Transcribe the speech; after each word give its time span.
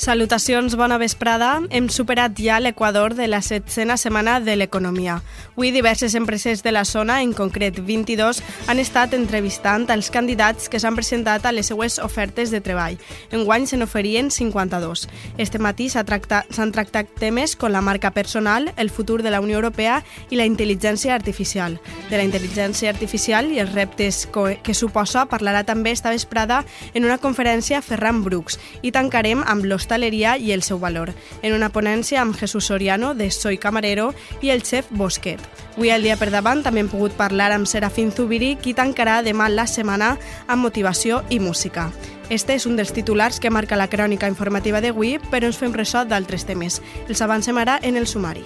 Salutacions, 0.00 0.78
bona 0.80 0.96
vesprada. 0.96 1.58
Hem 1.68 1.90
superat 1.92 2.38
ja 2.40 2.56
l'equador 2.56 3.12
de 3.12 3.26
la 3.28 3.42
setzena 3.44 3.98
setmana 4.00 4.38
de 4.40 4.54
l'economia. 4.56 5.18
Avui 5.52 5.74
diverses 5.74 6.14
empreses 6.16 6.62
de 6.64 6.72
la 6.72 6.86
zona, 6.88 7.18
en 7.20 7.34
concret 7.36 7.76
22, 7.84 8.40
han 8.72 8.78
estat 8.80 9.12
entrevistant 9.12 9.84
els 9.92 10.08
candidats 10.08 10.70
que 10.72 10.80
s'han 10.80 10.96
presentat 10.96 11.44
a 11.44 11.52
les 11.52 11.68
seues 11.68 11.98
ofertes 12.00 12.48
de 12.48 12.62
treball. 12.64 12.96
Enguany 13.28 13.66
se 13.68 13.76
n'oferien 13.76 14.30
52. 14.32 15.02
Este 15.36 15.60
matí 15.60 15.90
s'han 15.92 16.08
tractat, 16.08 16.48
tractat 16.48 17.12
temes 17.20 17.52
com 17.52 17.68
la 17.68 17.84
marca 17.84 18.14
personal, 18.16 18.72
el 18.78 18.88
futur 18.88 19.20
de 19.20 19.34
la 19.36 19.42
Unió 19.44 19.60
Europea 19.60 20.00
i 20.30 20.40
la 20.40 20.48
intel·ligència 20.48 21.12
artificial. 21.12 21.76
De 22.08 22.16
la 22.16 22.24
intel·ligència 22.24 22.88
artificial 22.88 23.52
i 23.52 23.60
els 23.60 23.76
reptes 23.76 24.24
que 24.64 24.72
suposa 24.72 25.28
parlarà 25.28 25.66
també 25.68 25.92
esta 25.92 26.08
vesprada 26.08 26.64
en 26.94 27.04
una 27.04 27.20
conferència 27.20 27.84
Ferran 27.84 28.24
Brooks 28.24 28.56
i 28.80 28.96
tancarem 28.96 29.44
amb 29.44 29.68
l'hostaleria 29.68 29.89
l'hostaleria 29.90 30.36
i 30.38 30.52
el 30.52 30.62
seu 30.62 30.78
valor, 30.78 31.12
en 31.42 31.54
una 31.54 31.70
ponència 31.72 32.20
amb 32.22 32.36
Jesús 32.36 32.66
Soriano, 32.66 33.14
de 33.14 33.30
Soy 33.30 33.58
Camarero, 33.58 34.14
i 34.40 34.50
el 34.50 34.62
xef 34.62 34.86
Bosquet. 34.90 35.40
Avui 35.76 35.90
al 35.90 36.02
dia 36.02 36.16
per 36.16 36.30
davant 36.30 36.62
també 36.62 36.80
hem 36.80 36.90
pogut 36.90 37.16
parlar 37.18 37.50
amb 37.52 37.66
Serafín 37.66 38.12
Zubiri, 38.12 38.56
qui 38.62 38.74
tancarà 38.74 39.22
demà 39.22 39.48
la 39.48 39.66
setmana 39.66 40.16
amb 40.46 40.62
motivació 40.62 41.24
i 41.30 41.40
música. 41.40 41.90
Este 42.30 42.54
és 42.54 42.66
un 42.66 42.76
dels 42.76 42.92
titulars 42.92 43.40
que 43.40 43.50
marca 43.50 43.76
la 43.76 43.90
crònica 43.90 44.28
informativa 44.30 44.80
d'avui, 44.80 45.18
però 45.30 45.50
ens 45.50 45.58
fem 45.58 45.74
ressò 45.74 46.04
d'altres 46.04 46.46
temes. 46.46 46.80
Els 47.08 47.22
avancem 47.22 47.58
ara 47.58 47.80
en 47.82 47.96
el 47.96 48.06
sumari. 48.06 48.44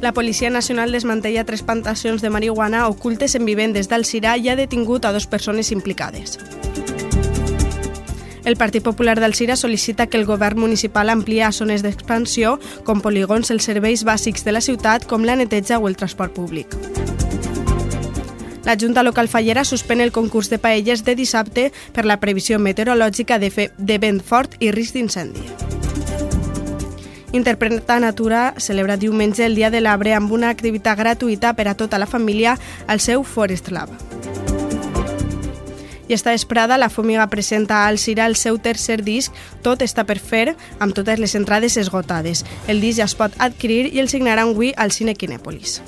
La 0.00 0.12
Policia 0.12 0.48
Nacional 0.48 0.92
desmantella 0.92 1.44
tres 1.44 1.62
plantacions 1.62 2.22
de 2.22 2.30
marihuana 2.30 2.86
ocultes 2.88 3.34
en 3.36 3.44
vivendes 3.44 3.88
d'Alcirà 3.88 4.38
i 4.40 4.48
ha 4.48 4.56
detingut 4.56 5.04
a 5.04 5.12
dues 5.12 5.28
persones 5.28 5.72
implicades. 5.76 6.38
El 8.44 8.56
Partit 8.56 8.82
Popular 8.82 9.18
d'Alcira 9.20 9.56
sol·licita 9.56 10.06
que 10.08 10.16
el 10.16 10.24
govern 10.24 10.60
municipal 10.60 11.10
amplia 11.12 11.48
a 11.48 11.52
zones 11.52 11.84
d'expansió 11.84 12.56
com 12.88 13.02
polígons 13.04 13.52
els 13.52 13.66
serveis 13.68 14.04
bàsics 14.08 14.46
de 14.46 14.54
la 14.56 14.64
ciutat 14.64 15.04
com 15.06 15.26
la 15.28 15.36
neteja 15.36 15.78
o 15.78 15.88
el 15.88 15.96
transport 15.96 16.32
públic. 16.32 16.72
La 18.64 18.76
Junta 18.80 19.02
Local 19.02 19.28
Fallera 19.28 19.64
suspèn 19.64 20.00
el 20.00 20.12
concurs 20.12 20.50
de 20.50 20.58
paelles 20.60 21.04
de 21.04 21.16
dissabte 21.16 21.70
per 21.92 22.04
la 22.04 22.20
previsió 22.20 22.58
meteorològica 22.58 23.38
de, 23.40 23.50
fe, 23.50 23.70
de 23.76 23.98
vent 23.98 24.20
fort 24.24 24.56
i 24.60 24.70
risc 24.70 24.96
d'incendi. 24.96 25.44
Interpreta 27.32 28.00
Natura 28.00 28.54
celebra 28.58 28.96
diumenge 28.96 29.44
el 29.46 29.54
Dia 29.54 29.70
de 29.70 29.80
l'Arbre 29.80 30.16
amb 30.16 30.32
una 30.32 30.50
activitat 30.50 30.98
gratuïta 30.98 31.54
per 31.54 31.68
a 31.68 31.76
tota 31.78 31.98
la 31.98 32.10
família 32.10 32.56
al 32.88 33.00
seu 33.00 33.22
Forest 33.22 33.70
Lab. 33.70 34.09
I 36.10 36.12
esta 36.12 36.32
vesprada 36.32 36.76
la 36.76 36.88
Fòmiga 36.90 37.28
presenta 37.30 37.84
al 37.86 37.96
Cira 38.02 38.26
el 38.26 38.34
seu 38.34 38.58
tercer 38.58 38.96
disc 39.06 39.30
Tot 39.62 39.84
està 39.86 40.02
per 40.08 40.18
fer, 40.18 40.56
amb 40.82 40.90
totes 40.90 41.22
les 41.22 41.36
entrades 41.38 41.78
esgotades. 41.78 42.42
El 42.66 42.82
disc 42.82 42.98
ja 42.98 43.06
es 43.06 43.14
pot 43.14 43.38
adquirir 43.38 43.94
i 43.94 44.02
el 44.02 44.10
signaran 44.10 44.50
avui 44.50 44.74
al 44.74 44.90
Cine 44.90 45.14
Quinèpolis. 45.14 45.78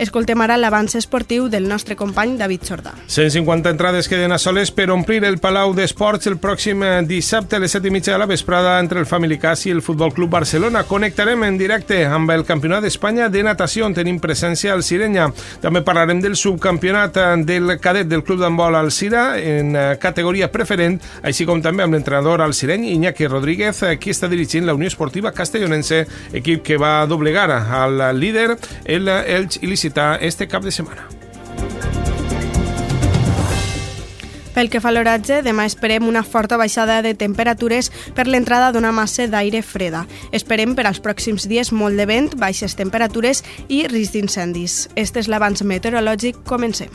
Escoltem 0.00 0.40
ara 0.40 0.56
l'avanç 0.56 0.94
esportiu 0.96 1.50
del 1.52 1.66
nostre 1.68 1.92
company 1.92 2.38
David 2.40 2.62
Jordà. 2.64 2.94
150 3.04 3.68
entrades 3.68 4.06
queden 4.08 4.32
a 4.32 4.38
soles 4.40 4.70
per 4.72 4.86
omplir 4.94 5.26
el 5.28 5.36
Palau 5.42 5.74
d'Esports 5.76 6.30
el 6.30 6.38
pròxim 6.40 6.80
eh, 6.80 6.92
dissabte 7.04 7.58
a 7.58 7.60
les 7.60 7.74
7 7.76 7.90
i 7.90 7.92
mitja 7.92 8.14
de 8.14 8.20
la 8.22 8.28
vesprada 8.30 8.78
entre 8.80 9.02
el 9.02 9.04
Family 9.04 9.36
Cas 9.36 9.66
i 9.68 9.74
el 9.74 9.82
Futbol 9.84 10.14
Club 10.16 10.30
Barcelona. 10.32 10.86
Connectarem 10.88 11.44
en 11.44 11.58
directe 11.60 11.98
amb 12.08 12.32
el 12.32 12.46
Campionat 12.48 12.86
d'Espanya 12.86 13.26
de 13.28 13.42
natació 13.44 13.84
on 13.90 13.96
tenim 13.98 14.16
presència 14.24 14.72
al 14.72 14.80
Sirenya. 14.82 15.26
També 15.60 15.84
parlarem 15.84 16.24
del 16.24 16.38
subcampionat 16.40 17.20
eh, 17.20 17.28
del 17.44 17.76
cadet 17.84 18.08
del 18.08 18.24
Club 18.24 18.40
d'Handbol 18.40 18.80
al 18.80 18.90
Sira 18.96 19.26
en 19.36 19.76
eh, 19.76 19.84
categoria 20.00 20.48
preferent, 20.48 20.96
així 21.20 21.44
com 21.44 21.60
també 21.60 21.84
amb 21.84 21.98
l'entrenador 21.98 22.40
al 22.40 22.56
Sireny 22.56 22.88
Iñaki 22.94 23.28
Rodríguez, 23.28 23.84
qui 24.00 24.16
està 24.16 24.32
dirigint 24.32 24.64
la 24.64 24.78
Unió 24.80 24.88
Esportiva 24.88 25.36
Castellonense, 25.36 26.06
equip 26.32 26.64
que 26.64 26.80
va 26.80 27.04
doblegar 27.04 27.50
al 27.52 28.00
líder, 28.16 28.56
el 28.88 29.12
Elx 29.12 29.60
il·lícit 29.60 29.89
visitar 29.90 30.22
este 30.22 30.46
cap 30.46 30.62
de 30.62 30.70
setmana. 30.70 31.08
Pel 34.54 34.68
que 34.68 34.80
fa 34.82 34.90
a 34.90 34.92
l'oratge, 34.92 35.40
demà 35.46 35.64
esperem 35.64 36.06
una 36.08 36.22
forta 36.26 36.58
baixada 36.58 37.00
de 37.02 37.14
temperatures 37.14 37.90
per 38.14 38.26
l'entrada 38.26 38.72
d'una 38.74 38.90
massa 38.92 39.28
d'aire 39.30 39.62
freda. 39.62 40.06
Esperem 40.32 40.74
per 40.74 40.86
als 40.86 41.00
pròxims 41.00 41.46
dies 41.48 41.72
molt 41.72 41.96
de 41.96 42.06
vent, 42.06 42.34
baixes 42.36 42.76
temperatures 42.76 43.44
i 43.68 43.86
risc 43.86 44.18
d'incendis. 44.18 44.88
Este 44.96 45.22
és 45.22 45.30
l'avanç 45.30 45.62
meteorològic. 45.62 46.44
Comencem. 46.44 46.90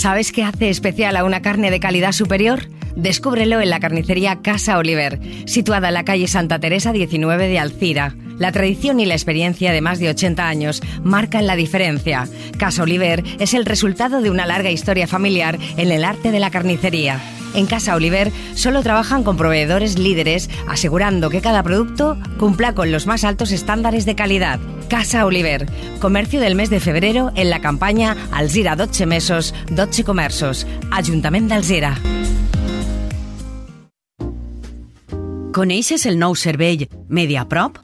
¿Sabes 0.00 0.32
qué 0.32 0.44
hace 0.44 0.70
especial 0.70 1.14
a 1.14 1.24
una 1.24 1.42
carne 1.42 1.70
de 1.70 1.78
calidad 1.78 2.12
superior? 2.12 2.70
Descúbrelo 2.96 3.60
en 3.60 3.68
la 3.68 3.80
carnicería 3.80 4.40
Casa 4.40 4.78
Oliver, 4.78 5.20
situada 5.44 5.88
en 5.88 5.94
la 5.94 6.06
calle 6.06 6.26
Santa 6.26 6.58
Teresa 6.58 6.92
19 6.92 7.48
de 7.48 7.58
Alcira. 7.58 8.16
La 8.38 8.50
tradición 8.50 8.98
y 9.00 9.04
la 9.04 9.12
experiencia 9.12 9.72
de 9.72 9.82
más 9.82 9.98
de 9.98 10.08
80 10.08 10.48
años 10.48 10.80
marcan 11.04 11.46
la 11.46 11.54
diferencia. 11.54 12.26
Casa 12.56 12.84
Oliver 12.84 13.22
es 13.40 13.52
el 13.52 13.66
resultado 13.66 14.22
de 14.22 14.30
una 14.30 14.46
larga 14.46 14.70
historia 14.70 15.06
familiar 15.06 15.58
en 15.76 15.92
el 15.92 16.06
arte 16.06 16.30
de 16.30 16.40
la 16.40 16.50
carnicería. 16.50 17.20
En 17.54 17.66
Casa 17.66 17.94
Oliver 17.94 18.32
solo 18.54 18.82
trabajan 18.82 19.24
con 19.24 19.36
proveedores 19.36 19.98
líderes, 19.98 20.48
asegurando 20.68 21.30
que 21.30 21.40
cada 21.40 21.62
producto 21.62 22.16
cumpla 22.38 22.74
con 22.74 22.92
los 22.92 23.06
más 23.06 23.24
altos 23.24 23.50
estándares 23.50 24.04
de 24.04 24.14
calidad. 24.14 24.60
Casa 24.88 25.26
Oliver, 25.26 25.66
comercio 26.00 26.40
del 26.40 26.54
mes 26.54 26.70
de 26.70 26.80
febrero 26.80 27.32
en 27.34 27.50
la 27.50 27.60
campaña 27.60 28.16
Alzira 28.32 28.76
12 28.76 29.06
mesos, 29.06 29.54
12 29.70 30.04
comerços, 30.04 30.66
Ajuntament 30.90 31.48
d'Alzira. 31.48 31.96
Coneixes 35.50 36.06
el 36.06 36.18
nou 36.18 36.36
servei 36.38 36.86
Mediaprop? 37.08 37.80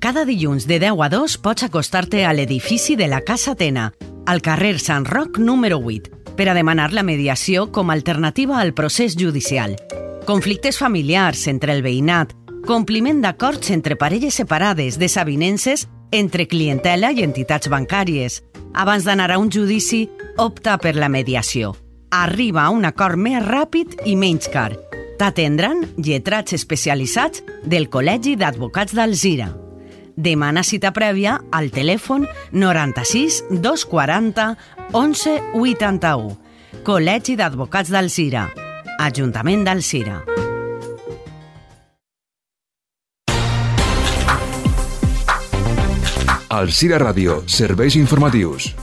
Cada 0.00 0.24
dilluns 0.24 0.64
de 0.66 0.80
10 0.80 0.96
a 1.04 1.08
2 1.12 1.36
pots 1.44 1.62
acostar-te 1.62 2.24
a 2.24 2.32
de 2.32 3.06
la 3.06 3.20
Casa 3.20 3.54
Tena, 3.54 3.92
al 4.26 4.40
carrer 4.40 4.78
Sant 4.80 5.04
Roc 5.04 5.38
número 5.38 5.78
8, 5.78 6.21
per 6.36 6.48
a 6.48 6.54
demanar 6.54 6.92
la 6.92 7.04
mediació 7.06 7.68
com 7.72 7.90
a 7.90 7.96
alternativa 7.96 8.60
al 8.60 8.74
procés 8.74 9.16
judicial. 9.18 9.76
Conflictes 10.26 10.78
familiars 10.78 11.46
entre 11.50 11.74
el 11.74 11.82
veïnat, 11.82 12.36
compliment 12.66 13.20
d'acords 13.22 13.70
entre 13.74 13.96
parelles 13.96 14.34
separades, 14.34 14.98
desavinences 14.98 15.88
entre 16.12 16.46
clientela 16.46 17.10
i 17.12 17.24
entitats 17.24 17.68
bancàries. 17.72 18.42
Abans 18.72 19.04
d'anar 19.04 19.32
a 19.32 19.38
un 19.38 19.50
judici, 19.50 20.06
opta 20.38 20.78
per 20.78 20.96
la 20.96 21.10
mediació. 21.12 21.74
Arriba 22.12 22.66
a 22.66 22.70
un 22.70 22.84
acord 22.84 23.16
més 23.16 23.42
ràpid 23.44 24.02
i 24.06 24.16
menys 24.16 24.48
car 24.52 24.70
T'atendran 25.22 25.84
lletrats 26.02 26.56
especialitzats 26.56 27.44
del 27.62 27.84
Col·legi 27.92 28.32
d'Advocats 28.34 28.96
d'Alzira. 28.96 29.52
Demana 30.16 30.62
cita 30.62 30.92
prèvia 30.92 31.38
al 31.50 31.70
telèfon 31.72 32.26
96 32.52 33.44
240 33.50 34.56
11 34.92 35.38
81. 35.54 36.36
Col·legi 36.84 37.36
d'Advocats 37.38 37.92
d'Alzira. 37.92 38.46
Ajuntament 39.00 39.64
d'Alzira. 39.64 40.20
Alzira 46.52 46.98
Ràdio, 47.00 47.40
serveis 47.48 47.96
informatius. 47.96 48.74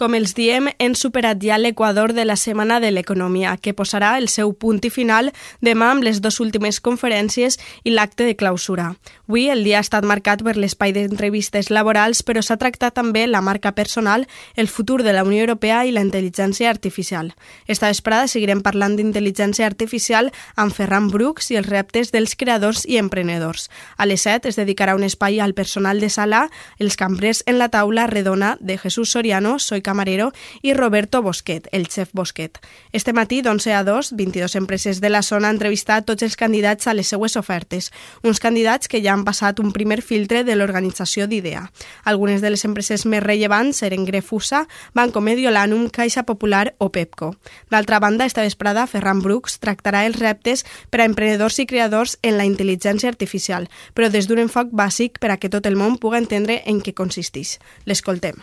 Com 0.00 0.14
els 0.16 0.30
diem, 0.32 0.70
hem 0.80 0.94
superat 0.96 1.42
ja 1.44 1.58
l'equador 1.60 2.14
de 2.16 2.24
la 2.24 2.38
Setmana 2.40 2.78
de 2.80 2.88
l'Economia, 2.88 3.50
que 3.60 3.74
posarà 3.76 4.14
el 4.16 4.30
seu 4.32 4.54
punt 4.56 4.78
i 4.88 4.88
final 4.88 5.26
demà 5.60 5.90
amb 5.92 6.06
les 6.06 6.22
dues 6.24 6.38
últimes 6.40 6.78
conferències 6.80 7.58
i 7.84 7.92
l'acte 7.92 8.24
de 8.24 8.32
clausura. 8.32 8.94
Avui 9.28 9.50
el 9.52 9.60
dia 9.62 9.76
ha 9.76 9.84
estat 9.84 10.06
marcat 10.08 10.40
per 10.42 10.54
l'espai 10.56 10.94
d'entrevistes 10.96 11.68
laborals, 11.68 12.22
però 12.24 12.40
s'ha 12.40 12.56
tractat 12.56 12.96
també 12.96 13.26
la 13.28 13.42
marca 13.44 13.74
personal, 13.76 14.24
el 14.56 14.70
futur 14.72 15.02
de 15.04 15.12
la 15.12 15.22
Unió 15.22 15.42
Europea 15.44 15.82
i 15.84 15.92
la 15.92 16.00
intel·ligència 16.00 16.70
artificial. 16.72 17.34
Esta 17.68 17.92
vesprada 17.92 18.24
seguirem 18.24 18.64
parlant 18.64 18.96
d'intel·ligència 18.96 19.68
artificial 19.68 20.32
amb 20.56 20.72
Ferran 20.72 21.12
Brooks 21.12 21.52
i 21.52 21.60
els 21.60 21.68
reptes 21.68 22.08
dels 22.10 22.38
creadors 22.40 22.86
i 22.88 22.96
emprenedors. 22.96 23.68
A 23.98 24.08
les 24.08 24.24
7 24.24 24.48
es 24.48 24.56
dedicarà 24.56 24.96
un 24.96 25.04
espai 25.04 25.44
al 25.44 25.52
personal 25.52 26.00
de 26.00 26.08
sala, 26.08 26.46
els 26.80 26.96
cambrers 26.96 27.44
en 27.44 27.60
la 27.60 27.68
taula 27.68 28.08
redona 28.08 28.56
de 28.60 28.80
Jesús 28.80 29.12
Soriano, 29.12 29.58
Soy 29.60 29.84
Camarero, 29.90 30.30
i 30.62 30.74
Roberto 30.74 31.22
Bosquet, 31.22 31.66
el 31.72 31.88
xef 31.90 32.14
Bosquet. 32.14 32.58
Este 32.92 33.12
matí, 33.12 33.42
d'11 33.42 33.74
a 33.74 33.82
2, 33.84 34.14
22 34.14 34.54
empreses 34.54 35.00
de 35.00 35.10
la 35.10 35.22
zona 35.26 35.48
han 35.50 35.58
entrevistat 35.60 36.06
tots 36.06 36.22
els 36.22 36.36
candidats 36.38 36.86
a 36.86 36.94
les 36.94 37.10
seues 37.10 37.34
ofertes, 37.36 37.90
uns 38.22 38.40
candidats 38.40 38.88
que 38.88 39.02
ja 39.04 39.12
han 39.12 39.26
passat 39.26 39.60
un 39.60 39.72
primer 39.74 40.00
filtre 40.00 40.44
de 40.44 40.54
l'organització 40.56 41.26
d'IDEA. 41.26 41.66
Algunes 42.04 42.40
de 42.40 42.52
les 42.54 42.64
empreses 42.64 43.04
més 43.04 43.22
rellevants 43.22 43.82
eren 43.82 44.06
Grefusa, 44.08 44.62
Banco 44.94 45.20
Mediolanum, 45.20 45.88
Caixa 45.90 46.24
Popular 46.24 46.74
o 46.78 46.88
Pepco. 46.94 47.34
D'altra 47.68 47.98
banda, 48.00 48.24
esta 48.24 48.46
vesprada, 48.46 48.86
Ferran 48.86 49.20
Brooks 49.20 49.58
tractarà 49.58 50.06
els 50.06 50.20
reptes 50.22 50.64
per 50.88 51.02
a 51.02 51.08
emprenedors 51.10 51.58
i 51.58 51.66
creadors 51.66 52.16
en 52.22 52.38
la 52.38 52.46
intel·ligència 52.48 53.10
artificial, 53.12 53.68
però 53.92 54.08
des 54.08 54.30
d'un 54.30 54.40
enfoc 54.46 54.72
bàsic 54.72 55.18
per 55.20 55.34
a 55.34 55.40
que 55.42 55.52
tot 55.52 55.66
el 55.66 55.76
món 55.76 55.98
puga 55.98 56.22
entendre 56.22 56.62
en 56.64 56.80
què 56.80 56.94
consisteix. 56.96 57.58
L'escoltem. 57.84 58.40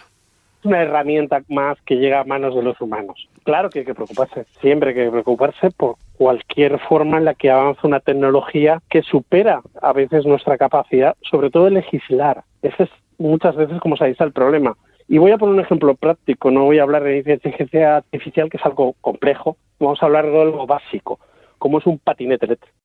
Una 0.68 0.82
herramienta 0.82 1.42
más 1.48 1.78
que 1.86 1.96
llega 1.96 2.20
a 2.20 2.24
manos 2.24 2.56
de 2.56 2.62
los 2.62 2.80
humanos. 2.82 3.28
Claro 3.44 3.70
que 3.70 3.80
hay 3.80 3.86
que 3.86 3.96
preocuparse, 3.96 4.46
siempre 4.62 4.90
hay 4.90 4.96
que 4.96 5.10
preocuparse 5.10 5.72
por 5.72 5.96
cualquier 6.18 6.80
forma 6.80 7.18
en 7.18 7.26
la 7.26 7.34
que 7.34 7.50
avanza 7.50 7.88
una 7.88 8.00
tecnología 8.00 8.82
que 8.90 9.02
supera 9.02 9.62
a 9.82 9.94
veces 9.94 10.26
nuestra 10.26 10.58
capacidad, 10.58 11.16
sobre 11.22 11.50
todo 11.50 11.66
de 11.66 11.72
legislar. 11.72 12.44
Ese 12.62 12.84
es 12.84 12.90
muchas 13.18 13.56
veces 13.56 13.80
como 13.80 13.98
se 13.98 14.06
dice 14.06 14.24
el 14.24 14.34
problema. 14.34 14.76
Y 15.08 15.20
voy 15.20 15.32
a 15.32 15.38
poner 15.38 15.56
un 15.56 15.62
ejemplo 15.62 15.96
práctico, 15.96 16.52
no 16.52 16.66
voy 16.66 16.80
a 16.80 16.84
hablar 16.84 17.04
de 17.04 17.18
inteligencia 17.18 17.98
artificial, 17.98 18.50
que 18.50 18.58
es 18.58 18.66
algo 18.66 18.94
complejo, 19.00 19.56
vamos 19.80 20.02
a 20.04 20.06
hablar 20.06 20.26
de 20.26 20.42
algo 20.42 20.68
básico, 20.68 21.20
como 21.58 21.78
es 21.78 21.86
un 21.86 21.98
patinete 21.98 22.46
eléctrico. 22.46 22.76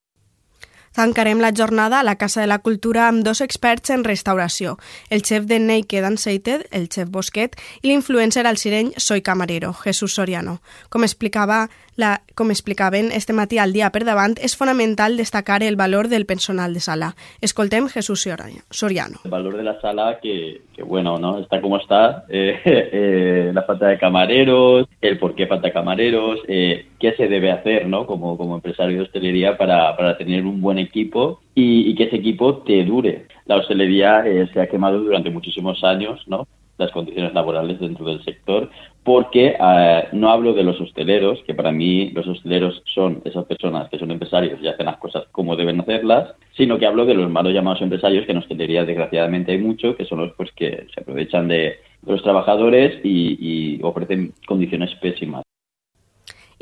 Tancarem 0.93 1.41
la 1.41 1.53
jornada 1.57 2.01
a 2.01 2.03
la 2.03 2.17
Casa 2.17 2.41
de 2.41 2.47
la 2.47 2.59
Cultura 2.61 3.07
amb 3.09 3.25
dos 3.25 3.41
experts 3.41 3.91
en 3.91 4.05
restauració, 4.05 4.77
el 5.09 5.25
xef 5.25 5.47
de 5.49 5.59
Naked 5.59 6.05
Unsated, 6.05 6.67
el 6.71 6.91
xef 6.93 7.09
Bosquet, 7.09 7.57
i 7.81 7.89
l'influencer 7.89 8.45
al 8.47 8.61
sireny 8.61 8.93
Soy 8.97 9.23
Camarero, 9.23 9.73
Jesús 9.73 10.15
Soriano. 10.15 10.61
Com 10.93 11.07
explicava 11.09 11.69
la, 11.97 12.23
com 12.35 12.51
explicaven 12.51 13.11
este 13.13 13.33
matí 13.33 13.59
al 13.59 13.73
dia 13.73 13.91
per 13.93 14.05
davant, 14.05 14.37
és 14.41 14.57
fonamental 14.57 15.17
destacar 15.17 15.63
el 15.63 15.77
valor 15.77 16.09
del 16.09 16.27
personal 16.27 16.75
de 16.75 16.81
sala. 16.81 17.15
Escoltem 17.41 17.89
Jesús 17.89 18.27
Soriano. 18.71 19.19
El 19.25 19.31
valor 19.31 19.57
de 19.57 19.63
la 19.63 19.81
sala 19.81 20.19
que, 20.23 20.63
que 20.75 20.83
bueno, 20.83 21.19
¿no? 21.19 21.39
Está 21.39 21.61
como 21.61 21.77
está, 21.77 22.25
eh, 22.29 22.61
eh, 22.65 23.51
la 23.53 23.63
falta 23.63 23.89
de 23.89 23.99
camareros, 23.99 24.89
el 25.01 25.19
por 25.19 25.35
qué 25.35 25.47
falta 25.47 25.73
camareros, 25.73 26.41
eh, 26.49 26.87
qué 26.99 27.13
se 27.13 27.29
debe 27.29 27.51
hacer, 27.51 27.87
¿no? 27.87 28.07
Como, 28.07 28.37
como 28.37 28.55
empresario 28.55 28.97
de 28.97 29.03
hostelería 29.03 29.57
para, 29.57 29.97
para 29.97 30.17
tener 30.17 30.45
un 30.45 30.61
buen 30.61 30.79
equipo 30.83 31.41
y, 31.55 31.95
que 31.95 32.05
ese 32.05 32.17
equipo 32.17 32.59
te 32.59 32.85
dure. 32.85 33.27
La 33.47 33.57
hostelería 33.57 34.27
eh, 34.27 34.49
se 34.53 34.61
ha 34.61 34.69
quemado 34.69 35.01
durante 35.01 35.31
muchísimos 35.31 35.83
años, 35.85 36.23
¿no? 36.27 36.47
las 36.79 36.91
condiciones 36.91 37.33
laborales 37.35 37.81
dentro 37.81 38.05
del 38.07 38.25
sector, 38.25 38.71
porque 39.05 39.57
eh, 39.59 40.09
no 40.13 40.31
hablo 40.31 40.53
de 40.53 40.65
los 40.65 40.81
hosteleros, 40.81 41.43
que 41.47 41.55
para 41.55 41.73
mí 41.73 42.11
los 42.11 42.27
hosteleros 42.27 42.83
son 42.87 43.21
esas 43.25 43.45
personas 43.47 43.89
que 43.89 43.99
son 43.99 44.11
empresarios 44.11 44.61
y 44.61 44.69
hacen 44.69 44.87
las 44.87 44.97
cosas 44.97 45.25
como 45.33 45.57
deben 45.57 45.81
hacerlas, 45.81 46.35
sino 46.57 46.79
que 46.79 46.87
hablo 46.87 47.05
de 47.05 47.15
los 47.15 47.31
malos 47.31 47.53
llamados 47.53 47.83
empresarios, 47.83 48.27
que 48.27 48.33
en 48.33 48.39
hostelería 48.39 48.85
desgraciadamente 48.85 49.53
hay 49.53 49.59
mucho, 49.59 49.97
que 49.97 50.05
son 50.05 50.21
los 50.21 50.33
pues 50.33 50.51
que 50.53 50.87
se 50.95 51.01
aprovechan 51.01 51.49
de 51.49 51.79
los 52.07 52.23
trabajadores 52.23 53.01
y, 53.05 53.77
y 53.77 53.83
ofrecen 53.83 54.33
condiciones 54.47 54.95
pésimas. 54.97 55.43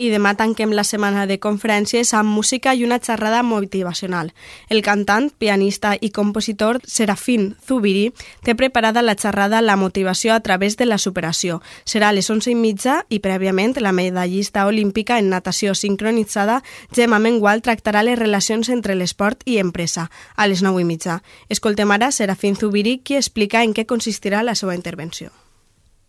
I 0.00 0.08
demà 0.08 0.32
tanquem 0.32 0.72
la 0.72 0.84
setmana 0.88 1.26
de 1.28 1.36
conferències 1.38 2.14
amb 2.16 2.32
música 2.32 2.72
i 2.74 2.84
una 2.86 2.98
xerrada 3.04 3.42
motivacional. 3.44 4.32
El 4.72 4.80
cantant, 4.82 5.28
pianista 5.36 5.92
i 6.00 6.08
compositor 6.10 6.80
Serafín 6.88 7.54
Zubiri 7.66 8.08
té 8.42 8.54
preparada 8.56 9.02
la 9.04 9.14
xerrada 9.14 9.60
La 9.60 9.76
motivació 9.76 10.32
a 10.32 10.40
través 10.40 10.78
de 10.80 10.86
la 10.88 10.98
superació. 10.98 11.60
Serà 11.84 12.08
a 12.08 12.16
les 12.16 12.30
11 12.30 12.50
i 12.50 12.56
mitja 12.56 12.96
i 13.10 13.20
prèviament 13.20 13.76
la 13.80 13.92
medallista 13.92 14.64
olímpica 14.66 15.18
en 15.18 15.28
natació 15.28 15.74
sincronitzada 15.74 16.62
Gemma 16.96 17.20
Mengual 17.20 17.60
tractarà 17.60 18.02
les 18.02 18.18
relacions 18.18 18.72
entre 18.72 18.96
l'esport 18.96 19.44
i 19.44 19.58
empresa 19.60 20.08
a 20.34 20.48
les 20.48 20.64
9 20.64 20.80
i 20.80 20.88
mitja. 20.88 21.20
Escoltem 21.48 21.92
ara 21.92 22.10
Serafín 22.10 22.56
Zubiri 22.56 22.98
qui 23.04 23.20
explica 23.20 23.62
en 23.62 23.76
què 23.76 23.84
consistirà 23.84 24.42
la 24.42 24.56
seva 24.56 24.74
intervenció. 24.74 25.30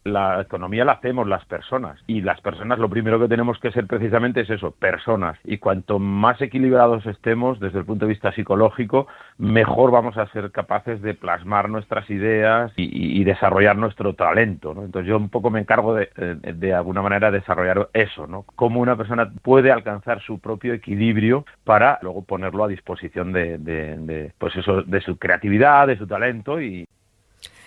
La 0.03 0.41
economía 0.41 0.85
la 0.85 0.93
hacemos 0.93 1.27
las 1.27 1.45
personas 1.45 1.99
y 2.07 2.21
las 2.21 2.41
personas 2.41 2.79
lo 2.79 2.89
primero 2.89 3.19
que 3.19 3.27
tenemos 3.27 3.59
que 3.59 3.71
ser 3.71 3.85
precisamente 3.87 4.41
es 4.41 4.49
eso, 4.49 4.71
personas 4.71 5.37
y 5.43 5.57
cuanto 5.57 5.99
más 5.99 6.41
equilibrados 6.41 7.05
estemos 7.05 7.59
desde 7.59 7.79
el 7.79 7.85
punto 7.85 8.05
de 8.05 8.09
vista 8.11 8.31
psicológico, 8.31 9.07
mejor 9.37 9.91
vamos 9.91 10.17
a 10.17 10.27
ser 10.27 10.51
capaces 10.51 11.01
de 11.01 11.13
plasmar 11.13 11.69
nuestras 11.69 12.09
ideas 12.09 12.71
y, 12.75 13.19
y 13.21 13.23
desarrollar 13.23 13.77
nuestro 13.77 14.13
talento. 14.13 14.73
¿no? 14.73 14.83
Entonces 14.83 15.07
yo 15.07 15.17
un 15.17 15.29
poco 15.29 15.49
me 15.49 15.59
encargo 15.59 15.93
de, 15.93 16.09
de, 16.15 16.53
de 16.53 16.73
alguna 16.73 17.01
manera 17.01 17.31
desarrollar 17.31 17.89
eso, 17.93 18.27
¿no? 18.27 18.43
cómo 18.55 18.79
una 18.79 18.95
persona 18.95 19.31
puede 19.41 19.71
alcanzar 19.71 20.21
su 20.21 20.39
propio 20.39 20.73
equilibrio 20.73 21.45
para 21.63 21.99
luego 22.01 22.23
ponerlo 22.23 22.63
a 22.63 22.67
disposición 22.67 23.31
de, 23.33 23.57
de, 23.57 23.97
de 23.97 24.33
pues 24.37 24.55
eso, 24.55 24.81
de 24.81 25.01
su 25.01 25.17
creatividad, 25.17 25.87
de 25.87 25.97
su 25.97 26.07
talento 26.07 26.61
y 26.61 26.85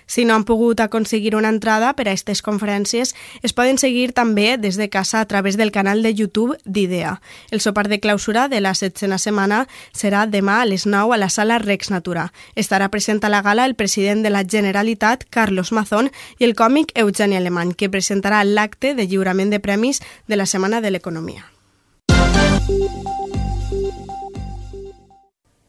Si 0.06 0.25
no 0.25 0.35
han 0.35 0.45
pogut 0.45 0.81
aconseguir 0.81 1.35
una 1.37 1.49
entrada 1.49 1.95
per 1.95 2.09
a 2.09 2.12
aquestes 2.12 2.43
conferències, 2.43 3.15
es 3.43 3.53
poden 3.53 3.79
seguir 3.79 4.12
també 4.12 4.56
des 4.59 4.77
de 4.77 4.89
casa 4.91 5.21
a 5.21 5.27
través 5.27 5.56
del 5.56 5.73
canal 5.73 6.03
de 6.03 6.15
YouTube 6.15 6.59
d'IDEA. 6.65 7.21
El 7.51 7.61
sopar 7.61 7.89
de 7.89 8.01
clausura 8.01 8.49
de 8.49 8.61
la 8.61 8.75
setzena 8.75 9.19
setmana 9.19 9.67
serà 9.93 10.27
demà 10.27 10.61
a 10.62 10.67
les 10.67 10.87
9 10.87 11.15
a 11.15 11.19
la 11.19 11.31
sala 11.31 11.59
Rex 11.59 11.91
Natura. 11.91 12.33
Estarà 12.55 12.91
present 12.91 13.25
a 13.25 13.33
la 13.33 13.43
gala 13.43 13.65
el 13.65 13.75
president 13.75 14.23
de 14.23 14.31
la 14.31 14.45
Generalitat, 14.45 15.25
Carlos 15.31 15.73
Mazón, 15.73 16.11
i 16.39 16.45
el 16.45 16.55
còmic 16.55 16.93
Eugeni 16.95 17.37
Alemany, 17.37 17.75
que 17.75 17.91
presentarà 17.91 18.45
l'acte 18.45 18.95
de 18.95 19.06
lliurament 19.06 19.51
de 19.51 19.61
premis 19.61 20.03
de 20.29 20.37
la 20.37 20.47
Setmana 20.47 20.81
de 20.81 20.91
l'Economia. 20.91 21.45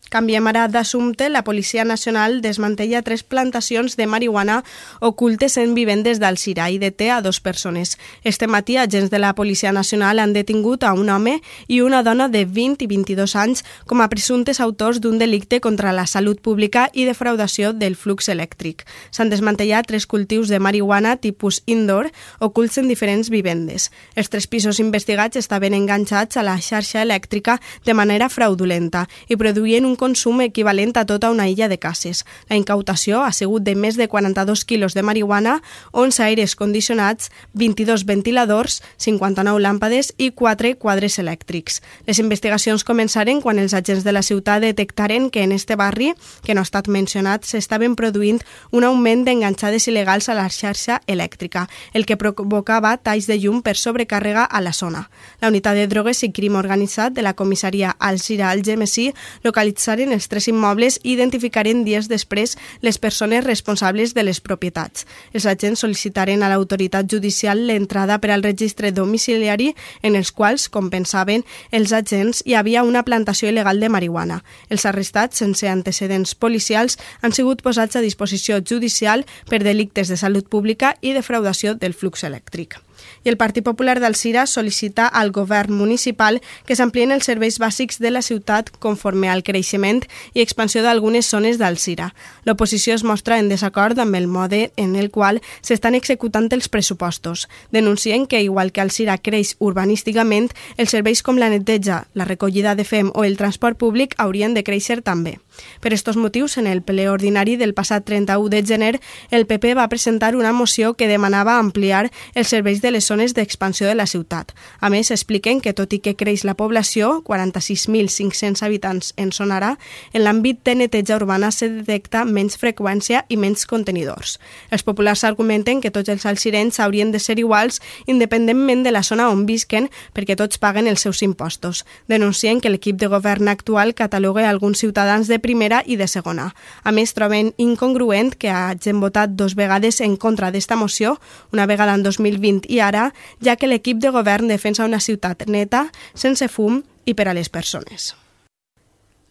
Canviem 0.10 0.46
ara 0.48 0.68
d'assumpte. 0.68 1.30
La 1.30 1.44
Policia 1.44 1.84
Nacional 1.84 2.42
desmantella 2.42 3.02
tres 3.02 3.24
plantacions 3.24 3.98
de 3.98 4.06
marihuana 4.06 4.64
ocultes 5.02 5.58
en 5.58 5.74
vivendes 5.74 6.20
d'Alcira 6.22 6.70
i 6.70 6.78
deté 6.78 7.10
a 7.12 7.22
dos 7.22 7.40
persones. 7.42 7.98
Este 8.24 8.48
matí, 8.48 8.78
agents 8.78 9.10
de 9.10 9.20
la 9.20 9.34
Policia 9.34 9.72
Nacional 9.72 10.20
han 10.20 10.34
detingut 10.34 10.84
a 10.84 10.94
un 10.94 11.10
home 11.10 11.42
i 11.68 11.82
una 11.82 12.04
dona 12.04 12.30
de 12.30 12.46
20 12.46 12.86
i 12.86 12.88
22 12.88 13.36
anys 13.36 13.66
com 13.86 14.02
a 14.02 14.10
presumptes 14.10 14.62
autors 14.62 15.02
d'un 15.02 15.18
delicte 15.18 15.60
contra 15.60 15.92
la 15.92 16.06
salut 16.06 16.40
pública 16.40 16.90
i 16.94 17.06
defraudació 17.06 17.74
del 17.74 17.96
flux 17.96 18.30
elèctric. 18.30 18.86
S'han 19.12 19.34
desmantellat 19.34 19.90
tres 19.90 20.06
cultius 20.06 20.54
de 20.54 20.60
marihuana 20.60 21.18
tipus 21.18 21.64
indoor 21.66 22.12
ocults 22.40 22.78
en 22.78 22.88
diferents 22.88 23.30
vivendes. 23.34 23.90
Els 24.16 24.30
tres 24.30 24.48
pisos 24.48 24.80
investigats 24.80 25.36
estaven 25.36 25.74
enganxats 25.74 26.38
a 26.38 26.46
la 26.46 26.60
xarxa 26.62 27.02
elèctrica 27.02 27.60
de 27.86 27.98
manera 27.98 28.30
fraudulenta 28.30 29.08
i 29.28 29.36
produïen 29.36 29.86
un 29.86 29.96
consum 30.06 30.42
equivalent 30.46 30.94
a 30.98 31.06
tota 31.10 31.32
una 31.34 31.48
illa 31.50 31.68
de 31.68 31.80
cases. 31.82 32.26
La 32.50 32.58
incautació 32.60 33.24
ha 33.26 33.32
sigut 33.34 33.64
de 33.66 33.74
més 33.76 33.98
de 33.98 34.08
42 34.08 34.66
quilos 34.70 34.94
de 34.94 35.02
marihuana, 35.02 35.62
11 35.92 36.24
aires 36.28 36.56
condicionats, 36.56 37.32
22 37.54 38.06
ventiladors, 38.06 38.82
59 39.02 39.62
làmpades 39.64 40.14
i 40.18 40.30
4 40.30 40.76
quadres 40.78 41.18
elèctrics. 41.18 41.82
Les 42.06 42.20
investigacions 42.22 42.86
començaren 42.86 43.42
quan 43.42 43.58
els 43.60 43.74
agents 43.74 44.06
de 44.06 44.14
la 44.14 44.22
ciutat 44.22 44.62
detectaren 44.62 45.32
que 45.32 45.42
en 45.44 45.56
este 45.56 45.76
barri, 45.76 46.14
que 46.46 46.54
no 46.54 46.62
ha 46.62 46.70
estat 46.70 46.88
mencionat, 46.88 47.46
s'estaven 47.46 47.96
produint 47.96 48.44
un 48.72 48.86
augment 48.86 49.26
d'enganxades 49.26 49.88
il·legals 49.90 50.30
a 50.30 50.38
la 50.38 50.50
xarxa 50.50 51.02
elèctrica, 51.08 51.66
el 51.94 52.06
que 52.06 52.20
provocava 52.20 52.94
talls 52.98 53.26
de 53.26 53.40
llum 53.42 53.64
per 53.66 53.74
sobrecàrrega 53.74 54.46
a 54.46 54.62
la 54.62 54.74
zona. 54.74 55.08
La 55.42 55.50
unitat 55.50 55.80
de 55.80 55.88
drogues 55.90 56.22
i 56.24 56.32
crim 56.36 56.60
organitzat 56.62 57.18
de 57.18 57.26
la 57.26 57.34
comissaria 57.34 57.96
Alcira 57.98 58.52
Algemesí 58.52 59.10
localitzaren 59.44 59.85
analitzaren 59.86 60.14
els 60.14 60.28
tres 60.28 60.48
immobles 60.48 60.98
i 61.04 61.14
identificaren 61.14 61.84
dies 61.86 62.08
després 62.10 62.56
les 62.82 62.98
persones 62.98 63.44
responsables 63.46 64.14
de 64.14 64.24
les 64.24 64.40
propietats. 64.42 65.06
Els 65.34 65.46
agents 65.46 65.84
sol·licitaren 65.84 66.44
a 66.44 66.50
l'autoritat 66.50 67.06
judicial 67.10 67.68
l'entrada 67.68 68.20
per 68.20 68.32
al 68.32 68.44
registre 68.44 68.92
domiciliari 68.92 69.76
en 70.02 70.16
els 70.16 70.32
quals, 70.32 70.70
com 70.70 70.90
pensaven, 70.90 71.44
els 71.72 71.94
agents 71.94 72.42
hi 72.46 72.56
havia 72.56 72.84
una 72.84 73.04
plantació 73.04 73.50
il·legal 73.50 73.80
de 73.80 73.90
marihuana. 73.90 74.42
Els 74.70 74.86
arrestats, 74.86 75.38
sense 75.38 75.68
antecedents 75.70 76.36
policials, 76.36 76.98
han 77.22 77.34
sigut 77.34 77.62
posats 77.62 77.96
a 77.96 78.02
disposició 78.02 78.62
judicial 78.62 79.26
per 79.50 79.64
delictes 79.64 80.10
de 80.10 80.18
salut 80.18 80.50
pública 80.50 80.96
i 81.02 81.14
defraudació 81.14 81.76
del 81.76 81.94
flux 81.94 82.24
elèctric. 82.24 82.80
I 83.24 83.30
el 83.30 83.38
Partit 83.38 83.66
Popular 83.66 84.00
d'Alcira 84.00 84.46
sol·licita 84.46 85.08
al 85.08 85.32
govern 85.32 85.74
municipal 85.74 86.42
que 86.66 86.76
s'amplien 86.76 87.12
els 87.12 87.26
serveis 87.26 87.60
bàsics 87.60 88.00
de 88.00 88.12
la 88.12 88.22
ciutat 88.22 88.72
conforme 88.80 89.30
al 89.30 89.44
creixement 89.44 90.04
i 90.34 90.42
expansió 90.42 90.84
d'algunes 90.84 91.30
zones 91.30 91.58
d'Alcira. 91.58 92.12
L'oposició 92.46 92.96
es 92.96 93.04
mostra 93.04 93.40
en 93.40 93.50
desacord 93.50 94.00
amb 94.00 94.16
el 94.16 94.28
mode 94.28 94.72
en 94.76 94.96
el 94.96 95.12
qual 95.12 95.42
s'estan 95.62 95.96
executant 95.96 96.50
els 96.52 96.70
pressupostos. 96.70 97.48
Denuncien 97.72 98.28
que, 98.28 98.42
igual 98.42 98.72
que 98.72 98.82
Alcira 98.82 99.18
creix 99.18 99.56
urbanísticament, 99.60 100.52
els 100.78 100.92
serveis 100.92 101.24
com 101.24 101.38
la 101.38 101.50
neteja, 101.50 102.06
la 102.14 102.26
recollida 102.26 102.76
de 102.76 102.86
fem 102.86 103.12
o 103.14 103.24
el 103.24 103.38
transport 103.38 103.78
públic 103.78 104.16
haurien 104.18 104.54
de 104.54 104.64
créixer 104.64 105.02
també. 105.02 105.40
Per 105.80 105.94
estos 105.94 106.18
motius, 106.18 106.58
en 106.58 106.68
el 106.68 106.82
ple 106.84 107.08
ordinari 107.10 107.56
del 107.56 107.74
passat 107.74 108.06
31 108.06 108.50
de 108.50 108.64
gener, 108.66 109.00
el 109.32 109.46
PP 109.48 109.76
va 109.76 109.88
presentar 109.90 110.36
una 110.36 110.54
moció 110.54 110.94
que 110.96 111.08
demanava 111.08 111.60
ampliar 111.60 112.12
els 112.34 112.50
serveis 112.52 112.82
de 112.82 112.92
les 112.96 113.06
zones 113.06 113.36
d'expansió 113.36 113.90
de 113.90 113.96
la 114.00 114.08
ciutat. 114.08 114.54
A 114.80 114.90
més, 114.90 115.12
expliquen 115.12 115.60
que 115.62 115.76
tot 115.76 115.92
i 115.94 116.00
que 116.00 116.16
creix 116.16 116.46
la 116.48 116.56
població, 116.56 117.20
46.500 117.28 118.64
habitants 118.64 119.12
en 119.20 119.34
sonarà, 119.36 119.76
en 120.14 120.24
l'àmbit 120.24 120.62
de 120.64 120.78
neteja 120.80 121.18
urbana 121.20 121.52
se 121.52 121.68
detecta 121.70 122.24
menys 122.26 122.56
freqüència 122.62 123.26
i 123.30 123.38
menys 123.38 123.68
contenidors. 123.68 124.38
Els 124.72 124.86
populars 124.88 125.26
argumenten 125.28 125.82
que 125.84 125.92
tots 125.92 126.10
els 126.14 126.26
alcirents 126.26 126.80
haurien 126.80 127.12
de 127.12 127.20
ser 127.20 127.38
iguals 127.42 127.82
independentment 128.08 128.86
de 128.86 128.94
la 128.96 129.04
zona 129.04 129.28
on 129.30 129.46
visquen 129.50 129.90
perquè 130.16 130.38
tots 130.40 130.62
paguen 130.62 130.88
els 130.88 131.04
seus 131.04 131.22
impostos. 131.26 131.84
Denuncien 132.08 132.62
que 132.62 132.72
l'equip 132.72 133.00
de 133.02 133.12
govern 133.12 133.50
actual 133.52 133.94
cataloga 133.98 134.48
alguns 134.50 134.80
ciutadans 134.80 135.28
de 135.28 135.40
primera 135.40 135.84
i 135.86 135.98
de 136.00 136.08
segona. 136.08 136.54
A 136.84 136.94
més, 136.96 137.14
troben 137.18 137.52
incongruent 137.58 138.36
que 138.40 138.54
hagin 138.54 139.02
votat 139.04 139.36
dos 139.36 139.56
vegades 139.60 140.00
en 140.02 140.16
contra 140.16 140.52
d'esta 140.52 140.78
moció, 140.80 141.18
una 141.52 141.66
vegada 141.66 141.96
en 141.96 142.04
2020 142.04 142.70
i 142.70 142.80
ara, 142.88 143.10
ja 143.42 143.56
que 143.56 143.70
l'equip 143.70 144.02
de 144.04 144.14
govern 144.16 144.52
defensa 144.52 144.86
una 144.86 145.02
ciutat 145.04 145.48
neta, 145.48 145.88
sense 146.14 146.48
fum 146.48 146.84
i 147.06 147.14
per 147.14 147.30
a 147.30 147.38
les 147.38 147.50
persones. 147.50 148.14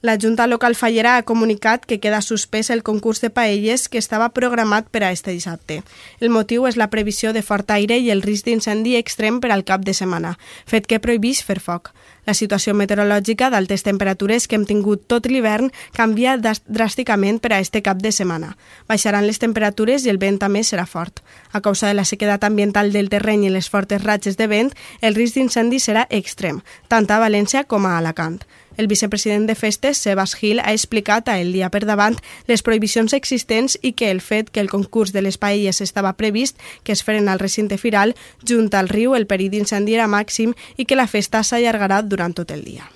La 0.05 0.19
Junta 0.21 0.47
Local 0.47 0.75
Fallera 0.75 1.17
ha 1.17 1.23
comunicat 1.23 1.87
que 1.89 1.97
queda 1.99 2.21
suspès 2.21 2.69
el 2.69 2.83
concurs 2.83 3.23
de 3.23 3.31
paelles 3.33 3.87
que 3.89 3.97
estava 3.97 4.27
programat 4.37 4.91
per 4.93 5.01
a 5.01 5.13
este 5.17 5.33
dissabte. 5.33 5.79
El 6.21 6.29
motiu 6.29 6.67
és 6.69 6.77
la 6.77 6.91
previsió 6.93 7.31
de 7.33 7.41
fort 7.41 7.71
aire 7.73 7.97
i 7.97 8.11
el 8.13 8.21
risc 8.21 8.45
d'incendi 8.45 8.99
extrem 8.99 9.39
per 9.41 9.49
al 9.49 9.65
cap 9.65 9.81
de 9.81 9.95
setmana, 9.97 10.35
fet 10.69 10.85
que 10.85 10.99
prohibís 11.01 11.41
fer 11.41 11.57
foc. 11.57 11.95
La 12.29 12.35
situació 12.37 12.75
meteorològica 12.77 13.49
d'altes 13.49 13.81
temperatures 13.87 14.45
que 14.45 14.59
hem 14.59 14.67
tingut 14.69 15.07
tot 15.09 15.25
l'hivern 15.25 15.71
canvia 15.97 16.37
dràsticament 16.37 17.41
per 17.41 17.55
a 17.55 17.61
este 17.65 17.81
cap 17.81 18.03
de 18.05 18.13
setmana. 18.13 18.59
Baixaran 18.85 19.25
les 19.25 19.41
temperatures 19.41 20.05
i 20.05 20.13
el 20.13 20.21
vent 20.21 20.37
també 20.37 20.67
serà 20.69 20.85
fort. 20.85 21.23
A 21.53 21.63
causa 21.65 21.89
de 21.89 21.97
la 21.97 22.05
sequedat 22.05 22.45
ambiental 22.45 22.93
del 22.93 23.09
terreny 23.09 23.47
i 23.49 23.55
les 23.57 23.73
fortes 23.73 24.05
ratxes 24.05 24.37
de 24.37 24.53
vent, 24.53 24.69
el 25.01 25.17
risc 25.17 25.41
d'incendi 25.41 25.81
serà 25.81 26.05
extrem, 26.11 26.61
tant 26.93 27.09
a 27.09 27.23
València 27.25 27.65
com 27.65 27.89
a 27.89 27.97
Alacant. 27.97 28.43
El 28.77 28.89
vicepresident 28.89 29.47
de 29.47 29.55
Festes, 29.55 29.99
Sebas 29.99 30.35
Gil, 30.35 30.61
ha 30.61 30.73
explicat 30.73 31.29
a 31.29 31.39
El 31.41 31.53
Dia 31.53 31.71
per 31.71 31.85
davant 31.85 32.19
les 32.51 32.63
prohibicions 32.63 33.15
existents 33.15 33.79
i 33.83 33.93
que 33.93 34.11
el 34.11 34.21
fet 34.21 34.51
que 34.51 34.61
el 34.61 34.73
concurs 34.73 35.13
de 35.13 35.23
les 35.23 35.39
paelles 35.39 35.81
estava 35.81 36.17
previst 36.19 36.59
que 36.83 36.93
es 36.93 37.05
feren 37.05 37.29
al 37.29 37.39
recinte 37.39 37.79
firal, 37.79 38.17
junt 38.43 38.73
al 38.75 38.89
riu, 38.89 39.15
el 39.15 39.29
perill 39.31 39.53
d'incendi 39.55 39.95
era 39.95 40.11
màxim 40.11 40.55
i 40.77 40.85
que 40.85 40.99
la 40.99 41.07
festa 41.07 41.45
s'allargarà 41.45 42.03
durant 42.03 42.35
tot 42.35 42.51
el 42.51 42.65
dia. 42.65 42.91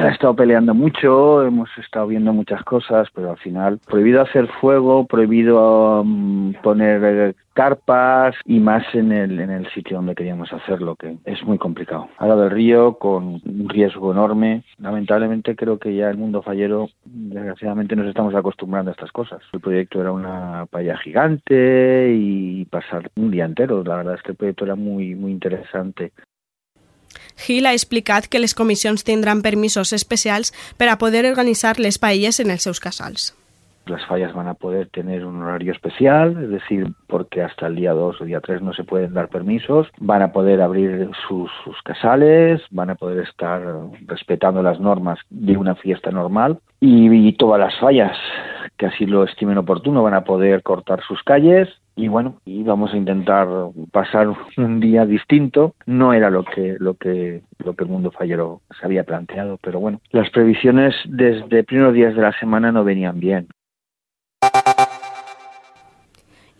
Ha 0.00 0.10
estado 0.10 0.34
peleando 0.34 0.74
mucho, 0.74 1.44
hemos 1.44 1.68
estado 1.76 2.06
viendo 2.06 2.32
muchas 2.32 2.62
cosas, 2.62 3.08
pero 3.12 3.30
al 3.30 3.38
final 3.38 3.80
prohibido 3.84 4.22
hacer 4.22 4.46
fuego, 4.60 5.06
prohibido 5.06 6.02
um, 6.02 6.52
poner 6.62 7.02
eh, 7.04 7.34
carpas 7.52 8.36
y 8.44 8.60
más 8.60 8.84
en 8.94 9.10
el, 9.10 9.40
en 9.40 9.50
el 9.50 9.68
sitio 9.70 9.96
donde 9.96 10.14
queríamos 10.14 10.52
hacerlo, 10.52 10.94
que 10.94 11.16
es 11.24 11.42
muy 11.42 11.58
complicado. 11.58 12.08
Lado 12.20 12.42
del 12.42 12.50
río, 12.52 12.94
con 12.94 13.40
un 13.44 13.68
riesgo 13.68 14.12
enorme. 14.12 14.62
Lamentablemente 14.78 15.56
creo 15.56 15.78
que 15.78 15.94
ya 15.94 16.08
el 16.08 16.16
mundo 16.16 16.42
fallero, 16.42 16.88
desgraciadamente 17.04 17.96
nos 17.96 18.06
estamos 18.06 18.34
acostumbrando 18.36 18.90
a 18.90 18.92
estas 18.92 19.10
cosas. 19.10 19.40
El 19.52 19.60
proyecto 19.60 20.00
era 20.00 20.12
una 20.12 20.66
paella 20.70 20.96
gigante 20.98 22.12
y 22.14 22.64
pasar 22.66 23.10
un 23.16 23.32
día 23.32 23.46
entero. 23.46 23.82
La 23.82 23.96
verdad 23.96 24.14
es 24.14 24.22
que 24.22 24.30
el 24.30 24.36
proyecto 24.36 24.64
era 24.64 24.76
muy, 24.76 25.16
muy 25.16 25.32
interesante. 25.32 26.12
Gil 27.36 27.66
ha 27.66 27.72
explicat 27.72 28.28
que 28.28 28.40
les 28.42 28.54
comissions 28.54 29.04
tindran 29.04 29.42
permisos 29.42 29.92
especials 29.92 30.52
per 30.76 30.88
a 30.88 30.98
poder 30.98 31.26
organitzar 31.26 31.78
les 31.78 31.98
paelles 31.98 32.40
en 32.40 32.50
els 32.50 32.64
seus 32.66 32.80
casals. 32.80 33.32
Las 33.88 34.04
fallas 34.04 34.34
van 34.34 34.48
a 34.48 34.54
poder 34.54 34.88
tener 34.88 35.24
un 35.24 35.42
horario 35.42 35.72
especial, 35.72 36.36
es 36.42 36.50
decir, 36.50 36.88
porque 37.06 37.40
hasta 37.40 37.68
el 37.68 37.76
día 37.76 37.92
2 37.92 38.20
o 38.20 38.24
día 38.24 38.40
3 38.40 38.60
no 38.60 38.74
se 38.74 38.84
pueden 38.84 39.14
dar 39.14 39.28
permisos, 39.28 39.88
van 39.98 40.20
a 40.20 40.30
poder 40.30 40.60
abrir 40.60 41.10
sus, 41.26 41.50
sus, 41.64 41.80
casales, 41.82 42.60
van 42.70 42.90
a 42.90 42.96
poder 42.96 43.26
estar 43.26 43.62
respetando 44.06 44.62
las 44.62 44.78
normas 44.78 45.18
de 45.30 45.56
una 45.56 45.74
fiesta 45.74 46.10
normal. 46.10 46.58
Y, 46.80 47.10
y 47.10 47.32
todas 47.32 47.58
las 47.58 47.78
fallas 47.78 48.16
que 48.76 48.86
así 48.86 49.06
lo 49.06 49.24
estimen 49.24 49.58
oportuno 49.58 50.02
van 50.02 50.14
a 50.14 50.24
poder 50.24 50.62
cortar 50.62 51.02
sus 51.02 51.22
calles 51.22 51.68
y 51.98 52.06
bueno, 52.06 52.36
y 52.44 52.62
vamos 52.62 52.94
a 52.94 52.96
intentar 52.96 53.48
pasar 53.90 54.28
un 54.56 54.78
día 54.78 55.04
distinto. 55.04 55.74
No 55.84 56.12
era 56.12 56.30
lo 56.30 56.44
que 56.44 56.76
lo 56.78 56.94
que 56.94 57.42
lo 57.58 57.74
que 57.74 57.84
el 57.84 57.90
mundo 57.90 58.12
fallero 58.12 58.60
se 58.78 58.86
había 58.86 59.02
planteado, 59.02 59.58
pero 59.60 59.80
bueno, 59.80 60.00
las 60.12 60.30
previsiones 60.30 60.94
desde 61.06 61.64
primeros 61.64 61.94
días 61.94 62.14
de 62.14 62.22
la 62.22 62.32
semana 62.38 62.70
no 62.70 62.84
venían 62.84 63.18
bien. 63.18 63.48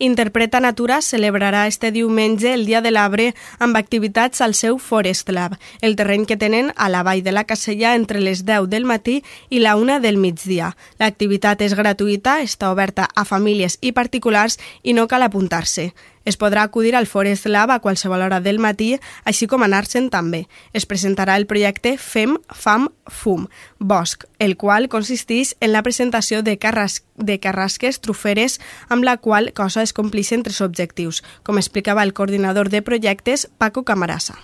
Interpreta 0.01 0.61
Natura 0.61 1.01
celebrarà 1.01 1.67
este 1.67 1.91
diumenge 1.91 2.53
el 2.53 2.65
Dia 2.65 2.79
de 2.79 2.87
l'Arbre 2.89 3.33
amb 3.59 3.75
activitats 3.75 4.39
al 4.39 4.53
seu 4.55 4.77
Forest 4.79 5.27
Lab, 5.35 5.57
el 5.81 5.97
terreny 5.99 6.23
que 6.25 6.37
tenen 6.39 6.69
a 6.77 6.87
la 6.87 7.01
vall 7.03 7.19
de 7.21 7.33
la 7.35 7.43
Casella 7.43 7.91
entre 7.99 8.21
les 8.23 8.45
10 8.47 8.69
del 8.71 8.87
matí 8.87 9.17
i 9.49 9.59
la 9.59 9.75
1 9.75 9.99
del 9.99 10.15
migdia. 10.15 10.71
L'activitat 11.03 11.59
és 11.67 11.75
gratuïta, 11.75 12.37
està 12.39 12.71
oberta 12.71 13.09
a 13.13 13.25
famílies 13.27 13.75
i 13.81 13.91
particulars 13.91 14.55
i 14.83 14.95
no 14.95 15.09
cal 15.11 15.27
apuntar-se. 15.27 15.89
Es 16.25 16.37
podrà 16.37 16.63
acudir 16.63 16.95
al 16.95 17.07
Forest 17.07 17.47
Lab 17.47 17.71
a 17.71 17.79
qualsevol 17.79 18.21
hora 18.25 18.41
del 18.41 18.59
matí, 18.59 18.97
així 19.25 19.47
com 19.47 19.63
anar-se'n 19.63 20.09
també. 20.09 20.45
Es 20.73 20.85
presentarà 20.85 21.37
el 21.39 21.47
projecte 21.47 21.95
FEM, 21.97 22.37
FAM, 22.49 22.89
FUM, 23.07 23.47
Bosc, 23.79 24.25
el 24.39 24.57
qual 24.57 24.89
consisteix 24.89 25.55
en 25.59 25.73
la 25.73 25.83
presentació 25.83 26.43
de, 26.43 26.57
carras 26.57 27.01
de 27.15 27.39
carrasques 27.39 28.01
truferes 28.01 28.59
amb 28.89 29.03
la 29.03 29.17
qual 29.17 29.53
cosa 29.53 29.83
es 29.83 29.93
complixen 29.93 30.43
tres 30.43 30.61
objectius, 30.61 31.23
com 31.43 31.57
explicava 31.57 32.03
el 32.03 32.13
coordinador 32.13 32.69
de 32.69 32.81
projectes, 32.81 33.49
Paco 33.57 33.83
Camarasa. 33.83 34.37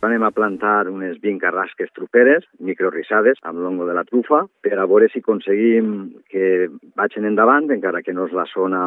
Anem 0.00 0.22
a 0.24 0.30
plantar 0.32 0.88
unes 0.88 1.18
20 1.20 1.42
carrasques 1.42 1.90
truferes, 1.92 2.46
microrissades, 2.64 3.36
amb 3.44 3.60
l'ongo 3.60 3.84
de 3.84 3.92
la 3.92 4.06
trufa, 4.08 4.46
per 4.64 4.78
a 4.78 4.86
veure 4.88 5.10
si 5.12 5.20
aconseguim 5.20 5.90
que 6.32 6.70
vagin 6.96 7.28
endavant, 7.28 7.68
encara 7.74 8.00
que 8.00 8.14
no 8.16 8.24
és 8.30 8.32
la 8.32 8.46
zona 8.48 8.80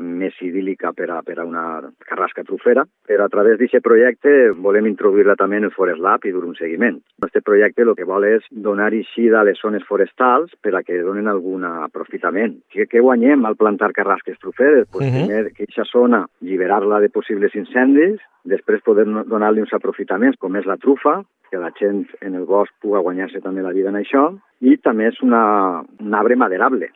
més 0.00 0.36
idíl·lica 0.42 0.92
per 0.96 1.10
a, 1.10 1.20
per 1.26 1.38
a 1.38 1.46
una 1.46 1.64
carrasca 2.06 2.44
trufera, 2.46 2.84
però 3.06 3.26
a 3.26 3.32
través 3.32 3.58
d'aquest 3.60 3.84
projecte 3.84 4.34
volem 4.56 4.88
introduir-la 4.90 5.36
també 5.38 5.60
en 5.60 5.68
el 5.68 5.74
Forest 5.74 6.02
Lab 6.02 6.24
i 6.26 6.32
dur 6.34 6.44
un 6.48 6.56
seguiment. 6.58 7.00
Aquest 7.26 7.44
projecte 7.46 7.84
el 7.86 7.94
que 7.98 8.08
vol 8.08 8.26
és 8.28 8.46
donar 8.50 8.90
eixida 8.96 9.40
a 9.40 9.46
les 9.46 9.60
zones 9.60 9.84
forestals 9.88 10.54
per 10.62 10.74
a 10.74 10.82
que 10.86 11.02
donen 11.04 11.28
algun 11.28 11.64
aprofitament. 11.68 12.58
Què, 12.72 12.88
què 12.90 13.02
guanyem 13.04 13.44
al 13.46 13.58
plantar 13.60 13.92
carrasques 13.96 14.38
truferes? 14.38 14.88
Pues, 14.90 15.06
uh 15.06 15.10
-huh. 15.10 15.26
Primer, 15.26 15.52
que 15.52 15.64
aquesta 15.64 15.84
zona, 15.84 16.26
lliberar-la 16.40 17.00
de 17.00 17.10
possibles 17.10 17.54
incendis, 17.54 18.20
després 18.44 18.82
poder 18.82 19.04
donar-li 19.04 19.60
uns 19.60 19.72
aprofitaments, 19.72 20.38
com 20.38 20.56
és 20.56 20.66
la 20.66 20.76
trufa, 20.76 21.22
que 21.50 21.58
la 21.58 21.72
gent 21.78 22.06
en 22.20 22.34
el 22.34 22.46
bosc 22.46 22.72
pugui 22.80 23.02
guanyar-se 23.02 23.40
també 23.40 23.62
la 23.62 23.72
vida 23.72 23.90
en 23.90 23.96
això, 23.96 24.38
i 24.60 24.76
també 24.78 25.08
és 25.08 25.20
una, 25.26 25.82
un 26.00 26.14
arbre 26.14 26.36
maderable. 26.36 26.90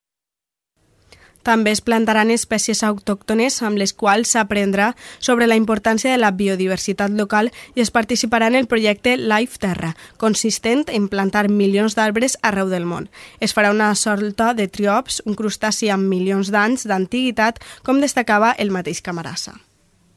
També 1.44 1.74
es 1.76 1.82
plantaran 1.84 2.30
espècies 2.32 2.80
autòctones 2.86 3.60
amb 3.62 3.76
les 3.76 3.92
quals 3.92 4.32
s'aprendrà 4.32 4.94
sobre 5.18 5.46
la 5.46 5.58
importància 5.60 6.10
de 6.10 6.20
la 6.22 6.30
biodiversitat 6.32 7.12
local 7.12 7.50
i 7.74 7.84
es 7.84 7.92
participarà 7.92 8.48
en 8.48 8.56
el 8.56 8.70
projecte 8.70 9.18
Life 9.20 9.60
Terra, 9.60 9.92
consistent 10.16 10.86
en 10.88 11.10
plantar 11.12 11.50
milions 11.52 11.98
d'arbres 11.98 12.38
arreu 12.40 12.72
del 12.72 12.88
món. 12.88 13.10
Es 13.44 13.52
farà 13.52 13.74
una 13.76 13.92
sorta 13.94 14.54
de 14.56 14.70
triops, 14.72 15.20
un 15.28 15.36
crustaci 15.36 15.92
amb 15.92 16.08
milions 16.08 16.48
d'anys 16.48 16.88
d'antiguitat, 16.88 17.60
com 17.84 18.00
destacava 18.00 18.56
el 18.56 18.72
mateix 18.72 19.04
Camarasa. 19.04 19.58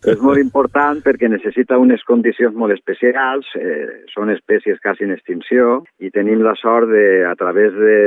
És 0.08 0.22
molt 0.24 0.40
important 0.40 1.02
perquè 1.04 1.28
necessita 1.28 1.76
unes 1.84 2.04
condicions 2.08 2.54
molt 2.56 2.72
especials, 2.72 3.50
eh, 3.60 4.06
són 4.14 4.30
espècies 4.32 4.80
quasi 4.80 5.04
en 5.04 5.12
extinció 5.12 5.82
i 6.00 6.12
tenim 6.16 6.46
la 6.46 6.54
sort 6.56 6.88
de, 6.88 7.26
a 7.28 7.34
través 7.36 7.76
de 7.76 7.98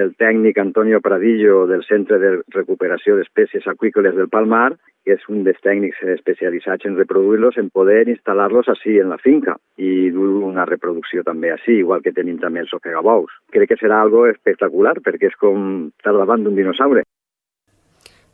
el 0.00 0.14
tècnic 0.16 0.56
Antonio 0.62 1.02
Pradillo 1.04 1.66
del 1.68 1.84
Centre 1.84 2.16
de 2.22 2.32
Recuperació 2.56 3.18
d'Espècies 3.18 3.68
Aquícoles 3.68 4.16
del 4.16 4.32
Palmar, 4.32 4.78
que 5.04 5.18
és 5.18 5.28
un 5.28 5.44
dels 5.44 5.60
tècnics 5.60 6.00
especialitzats 6.16 6.88
en 6.88 6.96
reproduir-los, 6.96 7.60
en 7.60 7.68
poder 7.68 8.06
instal·lar-los 8.08 8.72
així 8.72 8.96
en 9.02 9.12
la 9.12 9.20
finca 9.20 9.58
i 9.76 10.08
dur 10.14 10.30
una 10.48 10.64
reproducció 10.64 11.20
també 11.26 11.52
així, 11.52 11.82
igual 11.82 12.00
que 12.00 12.16
tenim 12.16 12.40
també 12.40 12.64
els 12.64 12.72
ofegabous. 12.72 13.28
Crec 13.52 13.74
que 13.74 13.82
serà 13.82 14.00
algo 14.00 14.24
espectacular 14.30 15.02
perquè 15.04 15.28
és 15.28 15.36
com 15.36 15.90
estar 15.98 16.16
davant 16.16 16.48
d'un 16.48 16.56
dinosaure. 16.56 17.04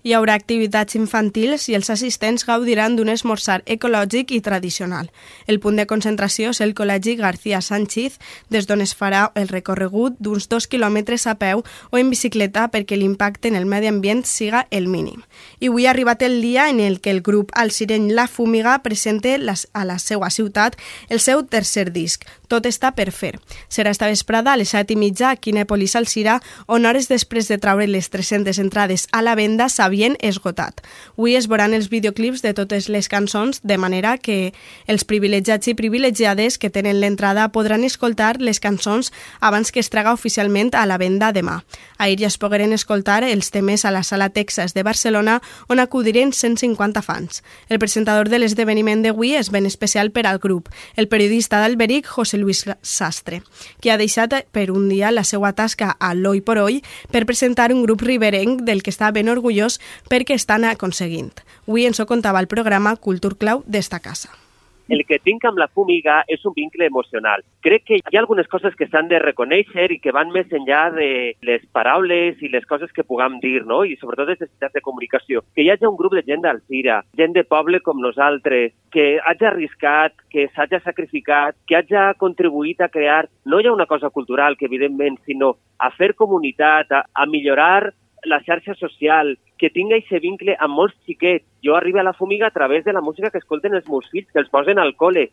Hi 0.07 0.13
haurà 0.15 0.37
activitats 0.39 0.95
infantils 0.95 1.65
i 1.67 1.75
els 1.75 1.89
assistents 1.91 2.45
gaudiran 2.47 2.95
d'un 2.95 3.09
esmorzar 3.11 3.65
ecològic 3.67 4.31
i 4.31 4.39
tradicional. 4.47 5.09
El 5.51 5.59
punt 5.59 5.75
de 5.75 5.89
concentració 5.91 6.53
és 6.55 6.61
el 6.63 6.77
Col·legi 6.79 7.17
García 7.19 7.59
Sánchez, 7.59 8.21
des 8.47 8.69
d'on 8.71 8.85
es 8.85 8.95
farà 8.95 9.25
el 9.35 9.51
recorregut 9.51 10.15
d'uns 10.23 10.47
dos 10.47 10.69
quilòmetres 10.71 11.27
a 11.27 11.35
peu 11.41 11.65
o 11.91 11.99
en 11.99 12.13
bicicleta 12.15 12.69
perquè 12.71 12.95
l'impacte 12.95 13.51
en 13.51 13.59
el 13.59 13.67
medi 13.67 13.91
ambient 13.91 14.23
siga 14.23 14.69
el 14.71 14.87
mínim. 14.87 15.25
I 15.59 15.73
avui 15.73 15.89
ha 15.89 15.91
arribat 15.91 16.23
el 16.23 16.39
dia 16.47 16.69
en 16.71 16.79
el 16.79 17.01
que 17.01 17.11
el 17.11 17.21
grup 17.21 17.51
Al 17.59 17.75
Sireny 17.75 18.13
La 18.15 18.29
Fúmiga 18.29 18.79
presenta 18.87 19.35
a 19.35 19.85
la 19.85 19.99
seva 19.99 20.31
ciutat 20.31 20.79
el 21.09 21.19
seu 21.19 21.43
tercer 21.43 21.91
disc, 21.91 22.23
Tot 22.49 22.65
està 22.65 22.95
per 22.97 23.11
fer. 23.13 23.35
Serà 23.69 23.93
esta 23.93 24.09
vesprada 24.09 24.55
a 24.55 24.57
les 24.57 24.73
set 24.73 24.91
i 24.91 24.97
mitja 24.97 25.31
a 25.31 25.37
Quinèpolis 25.37 25.97
al 25.97 26.09
Cira, 26.09 26.41
on 26.67 26.87
hores 26.89 27.09
després 27.13 27.49
de 27.49 27.59
traure 27.61 27.87
les 27.87 28.09
300 28.09 28.59
entrades 28.59 29.07
a 29.13 29.21
la 29.23 29.37
venda 29.37 29.69
s'havia 29.69 29.99
havien 29.99 30.17
esgotat. 30.23 30.83
Avui 31.17 31.35
es 31.35 31.49
veuran 31.51 31.75
els 31.75 31.89
videoclips 31.91 32.43
de 32.45 32.55
totes 32.55 32.89
les 32.89 33.09
cançons, 33.11 33.61
de 33.65 33.79
manera 33.79 34.17
que 34.19 34.53
els 34.87 35.05
privilegiats 35.05 35.69
i 35.69 35.75
privilegiades 35.75 36.59
que 36.59 36.71
tenen 36.71 37.01
l'entrada 37.01 37.49
podran 37.51 37.85
escoltar 37.85 38.39
les 38.41 38.61
cançons 38.61 39.11
abans 39.41 39.73
que 39.73 39.81
es 39.81 39.91
traga 39.91 40.13
oficialment 40.13 40.75
a 40.75 40.87
la 40.87 40.99
venda 40.99 41.33
demà. 41.33 41.63
Ahir 41.99 42.19
ja 42.21 42.29
es 42.29 42.39
pogueren 42.39 42.73
escoltar 42.73 43.25
els 43.25 43.51
temes 43.51 43.85
a 43.85 43.91
la 43.91 44.05
Sala 44.05 44.31
Texas 44.31 44.75
de 44.75 44.85
Barcelona, 44.87 45.41
on 45.69 45.81
acudiren 45.81 46.33
150 46.33 47.03
fans. 47.03 47.43
El 47.69 47.79
presentador 47.79 48.29
de 48.29 48.39
l'esdeveniment 48.39 49.03
d'avui 49.03 49.35
és 49.35 49.51
ben 49.51 49.67
especial 49.67 50.13
per 50.13 50.27
al 50.27 50.39
grup, 50.39 50.69
el 50.97 51.09
periodista 51.09 51.59
d'Alberic, 51.59 52.07
José 52.07 52.38
Luis 52.41 52.65
Sastre, 52.83 53.43
que 53.83 53.93
ha 53.93 53.99
deixat 54.01 54.35
per 54.53 54.71
un 54.71 54.89
dia 54.89 55.13
la 55.13 55.25
seva 55.25 55.53
tasca 55.53 55.95
a 55.99 56.15
l'Oi 56.15 56.41
por 56.41 56.59
Oi 56.65 56.83
per 57.13 57.27
presentar 57.27 57.71
un 57.75 57.85
grup 57.85 58.03
riberenc 58.03 58.65
del 58.65 58.83
que 58.83 58.95
està 58.95 59.13
ben 59.13 59.29
orgullós 59.29 59.81
perquè 60.09 60.39
estan 60.39 60.65
aconseguint. 60.65 61.33
Avui 61.69 61.87
ens 61.87 62.01
ho 62.01 62.07
contava 62.07 62.41
el 62.41 62.51
programa 62.51 62.97
Cultur 62.97 63.37
Clau 63.37 63.65
d'esta 63.67 64.01
casa 64.01 64.48
el 64.89 65.05
que 65.07 65.19
tinc 65.23 65.45
amb 65.45 65.61
la 65.61 65.69
fúmiga 65.69 66.23
és 66.29 66.45
un 66.49 66.55
vincle 66.57 66.87
emocional. 66.89 67.45
Crec 67.65 67.85
que 67.89 67.99
hi 68.01 68.17
ha 68.17 68.23
algunes 68.23 68.49
coses 68.49 68.75
que 68.79 68.89
s'han 68.89 69.09
de 69.11 69.21
reconèixer 69.23 69.91
i 69.93 70.01
que 70.03 70.15
van 70.17 70.33
més 70.35 70.51
enllà 70.55 70.89
de 70.95 71.11
les 71.45 71.65
paraules 71.77 72.41
i 72.43 72.51
les 72.53 72.67
coses 72.67 72.93
que 72.97 73.05
puguem 73.05 73.39
dir, 73.45 73.63
no? 73.67 73.85
i 73.85 73.97
sobretot 74.01 74.33
les 74.33 74.41
necessitats 74.41 74.75
de 74.75 74.85
comunicació. 74.85 75.45
Que 75.55 75.65
hi 75.65 75.71
hagi 75.71 75.89
un 75.89 75.99
grup 76.01 76.17
de 76.17 76.25
gent 76.27 76.45
d'Alcira, 76.45 77.03
gent 77.19 77.37
de 77.37 77.45
poble 77.45 77.81
com 77.85 78.01
nosaltres, 78.01 78.73
que 78.93 79.19
hagi 79.21 79.49
arriscat, 79.49 80.17
que 80.33 80.49
s'hagi 80.55 80.81
sacrificat, 80.85 81.57
que 81.69 81.77
hagi 81.77 81.97
contribuït 82.19 82.81
a 82.81 82.93
crear 82.93 83.27
no 83.45 83.63
ja 83.65 83.73
una 83.73 83.87
cosa 83.87 84.11
cultural, 84.11 84.57
que 84.57 84.67
evidentment, 84.67 85.19
sinó 85.25 85.57
a 85.79 85.91
fer 85.91 86.15
comunitat, 86.15 86.93
a, 86.93 87.05
a 87.13 87.27
millorar 87.27 87.93
la 88.25 88.41
xarxa 88.45 88.75
social, 88.75 89.39
que 89.59 89.71
tinga 89.71 89.99
aquest 89.99 90.23
vincle 90.23 90.57
amb 90.59 90.75
molts 90.75 90.97
xiquets. 91.07 91.45
Jo 91.65 91.77
arribo 91.77 92.01
a 92.01 92.07
la 92.07 92.15
fumiga 92.15 92.47
a 92.47 92.55
través 92.55 92.85
de 92.85 92.93
la 92.93 93.01
música 93.01 93.31
que 93.31 93.39
escolten 93.39 93.75
els 93.75 93.89
meus 93.89 94.09
fills, 94.11 94.31
que 94.33 94.41
els 94.41 94.51
posen 94.51 94.79
al 94.79 94.95
col·le. 94.97 95.29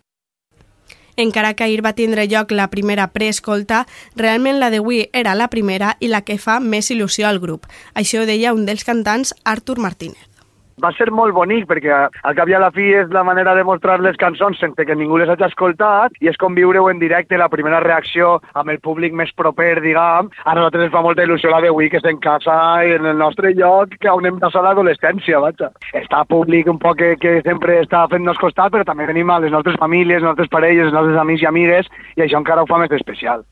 Encara 1.16 1.54
que 1.56 1.64
ahir 1.64 1.80
va 1.86 1.96
tindre 1.96 2.28
lloc 2.28 2.52
la 2.52 2.68
primera 2.68 3.08
preescolta, 3.14 3.86
realment 4.20 4.60
la 4.60 4.70
d'avui 4.70 5.06
era 5.14 5.36
la 5.36 5.48
primera 5.48 5.96
i 6.02 6.12
la 6.12 6.26
que 6.28 6.38
fa 6.38 6.60
més 6.60 6.92
il·lusió 6.92 7.30
al 7.30 7.40
grup. 7.40 7.70
Això 7.96 8.26
deia 8.28 8.54
un 8.54 8.66
dels 8.68 8.84
cantants, 8.84 9.32
Artur 9.46 9.80
Martínez 9.80 10.35
va 10.84 10.92
ser 10.98 11.08
molt 11.16 11.34
bonic 11.36 11.68
perquè 11.70 11.94
al 11.96 12.36
cap 12.38 12.50
i 12.50 12.56
a 12.56 12.60
la 12.60 12.72
fi 12.76 12.90
és 13.00 13.12
la 13.16 13.24
manera 13.24 13.56
de 13.56 13.64
mostrar 13.68 14.00
les 14.04 14.18
cançons 14.20 14.60
sense 14.60 14.86
que 14.86 14.96
ningú 14.96 15.18
les 15.18 15.30
hagi 15.32 15.46
escoltat 15.48 16.16
i 16.22 16.30
és 16.32 16.38
com 16.42 16.56
viure-ho 16.58 16.90
en 16.92 17.00
directe, 17.00 17.38
la 17.40 17.50
primera 17.50 17.80
reacció 17.84 18.40
amb 18.54 18.74
el 18.74 18.82
públic 18.84 19.16
més 19.16 19.32
proper, 19.36 19.80
diguem. 19.82 20.30
A 20.44 20.56
nosaltres 20.58 20.88
ens 20.88 20.94
fa 20.96 21.04
molta 21.06 21.24
il·lusió 21.24 21.52
la 21.52 21.62
d'avui 21.64 21.90
que 21.90 22.02
és 22.02 22.10
en 22.10 22.20
casa 22.24 22.58
i 22.86 22.96
en 22.98 23.08
el 23.12 23.18
nostre 23.18 23.54
lloc 23.56 23.96
que 24.02 24.12
on 24.12 24.28
hem 24.28 24.40
passat 24.44 24.66
l'adolescència, 24.66 25.40
vaja. 25.40 25.72
Està 25.96 26.24
públic 26.28 26.68
un 26.72 26.80
poc 26.82 27.00
que, 27.00 27.16
que 27.22 27.40
sempre 27.48 27.80
està 27.82 28.06
fent-nos 28.12 28.40
costat, 28.42 28.72
però 28.74 28.86
també 28.88 29.08
tenim 29.08 29.32
les 29.42 29.52
nostres 29.52 29.80
famílies, 29.80 30.22
les 30.22 30.30
nostres 30.30 30.52
parelles, 30.52 30.88
els 30.88 30.96
nostres 30.96 31.20
amics 31.22 31.44
i 31.44 31.52
amigues 31.52 31.92
i 32.16 32.26
això 32.26 32.40
encara 32.42 32.64
ho 32.64 32.70
fa 32.70 32.80
més 32.82 32.92
especial. 32.96 33.46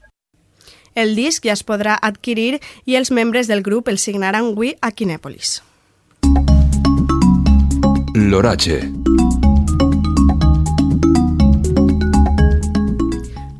El 0.96 1.16
disc 1.18 1.46
ja 1.48 1.56
es 1.56 1.64
podrà 1.66 1.98
adquirir 1.98 2.60
i 2.86 3.00
els 3.00 3.10
membres 3.12 3.50
del 3.50 3.64
grup 3.66 3.90
el 3.90 3.98
signaran 3.98 4.54
avui 4.54 4.76
a 4.82 4.92
Quinèpolis. 4.94 5.62
L'oratge. 8.30 9.13